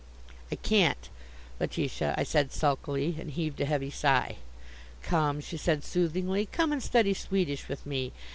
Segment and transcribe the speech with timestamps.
[0.51, 1.09] "I can't,
[1.59, 4.37] Letitia," I said sulkily, and I heaved a heavy sigh.
[5.03, 8.11] "Come," she said soothingly, "come and study Swedish with me.